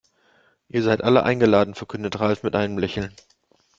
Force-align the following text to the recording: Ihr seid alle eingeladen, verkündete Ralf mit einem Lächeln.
Ihr 0.67 0.81
seid 0.81 1.03
alle 1.03 1.21
eingeladen, 1.25 1.75
verkündete 1.75 2.21
Ralf 2.21 2.41
mit 2.41 2.55
einem 2.55 2.79
Lächeln. 2.79 3.13